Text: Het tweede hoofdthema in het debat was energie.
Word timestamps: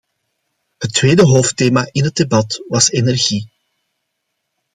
Het 0.77 0.93
tweede 0.93 1.23
hoofdthema 1.23 1.87
in 1.91 2.03
het 2.03 2.15
debat 2.15 2.63
was 2.67 2.89
energie. 2.91 3.51